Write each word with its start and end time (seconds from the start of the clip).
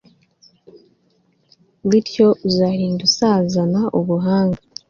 bityo 1.89 2.27
uzarinda 2.47 3.01
usazana 3.09 3.81
ubuhanga 3.99 4.59